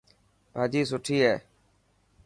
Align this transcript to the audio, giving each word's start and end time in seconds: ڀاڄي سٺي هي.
ڀاڄي 0.53 0.81
سٺي 0.89 1.15
هي. 1.25 1.35